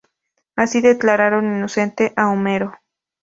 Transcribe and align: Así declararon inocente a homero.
Así 0.55 0.81
declararon 0.81 1.45
inocente 1.45 2.11
a 2.15 2.29
homero. 2.31 2.69